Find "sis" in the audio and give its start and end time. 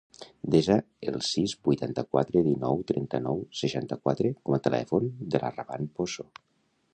1.27-1.51